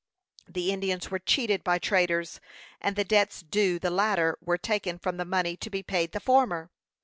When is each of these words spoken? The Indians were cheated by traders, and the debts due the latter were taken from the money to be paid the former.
The 0.47 0.71
Indians 0.71 1.11
were 1.11 1.19
cheated 1.19 1.63
by 1.63 1.77
traders, 1.77 2.41
and 2.79 2.95
the 2.95 3.03
debts 3.03 3.43
due 3.43 3.77
the 3.77 3.91
latter 3.91 4.35
were 4.43 4.57
taken 4.57 4.97
from 4.97 5.17
the 5.17 5.25
money 5.25 5.55
to 5.57 5.69
be 5.69 5.83
paid 5.83 6.11
the 6.11 6.19
former. 6.19 6.71